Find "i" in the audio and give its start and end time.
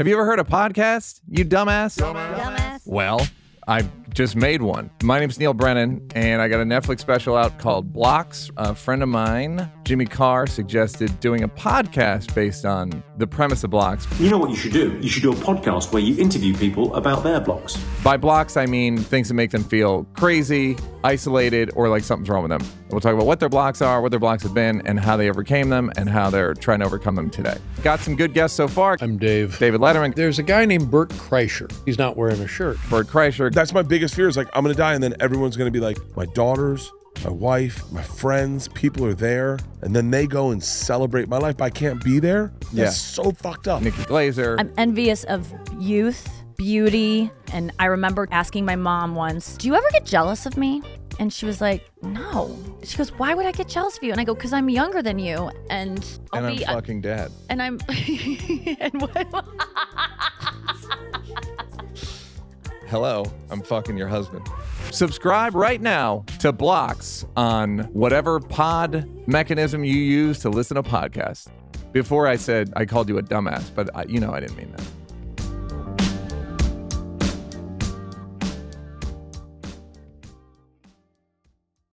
3.68-3.86, 6.40-6.48, 18.56-18.64, 41.66-41.70, 47.78-47.86, 53.46-53.52, 54.20-54.24, 72.26-72.36, 72.74-72.86, 73.94-74.04, 74.32-74.40